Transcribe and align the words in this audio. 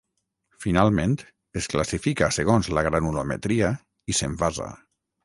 Finalment, 0.63 1.11
es 1.61 1.67
classifica 1.73 2.29
segons 2.37 2.71
la 2.79 2.85
granulometria 2.87 3.71
i 4.15 4.17
s'envasa. 4.23 4.71